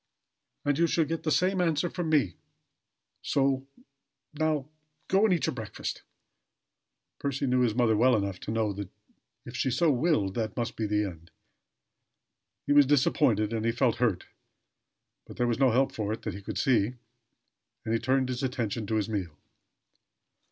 [0.65, 2.35] "And you'll get the same answer from me!
[3.21, 3.67] So,
[4.33, 4.67] now,
[5.07, 6.01] go and eat your breakfast."
[7.19, 8.89] Percy knew his mother well enough to know that
[9.45, 11.29] if she had so willed, that must be the end.
[12.65, 14.25] He was disappointed, and he felt hurt;
[15.27, 16.95] but there was no help for it that he could see
[17.85, 19.37] and he turned his attention to his meal.